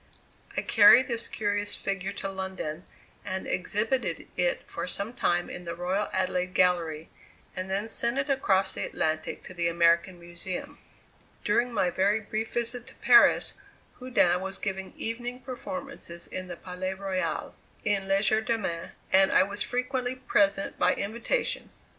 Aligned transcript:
I 0.57 0.63
carried 0.63 1.07
this 1.07 1.27
curious 1.27 1.75
figure 1.75 2.11
to 2.13 2.27
London 2.29 2.85
and 3.23 3.45
exhibited 3.45 4.27
it 4.35 4.63
for 4.67 4.87
some 4.87 5.13
time 5.13 5.47
in 5.47 5.63
the 5.63 5.75
Royal 5.75 6.09
Adelaide 6.11 6.55
Gallery, 6.55 7.09
and 7.55 7.69
then 7.69 7.87
sent 7.87 8.17
it 8.17 8.27
across 8.27 8.73
the 8.73 8.83
Atlantic 8.83 9.43
to 9.43 9.53
the 9.53 9.67
American 9.67 10.19
Museum. 10.19 10.79
During 11.43 11.71
my 11.71 11.91
very 11.91 12.19
brief 12.19 12.51
visit 12.53 12.87
to 12.87 12.95
Paris, 12.95 13.59
Houdin 13.99 14.41
was 14.41 14.57
giving 14.57 14.95
evening 14.97 15.41
performances 15.41 16.25
in 16.25 16.47
the 16.47 16.57
Palais 16.57 16.95
Royale, 16.95 17.53
in 17.85 18.07
legerdemain, 18.07 18.93
and 19.11 19.31
I 19.31 19.43
was 19.43 19.61
frequently 19.61 20.15
present 20.15 20.79
by 20.79 20.95
invitation. 20.95 21.69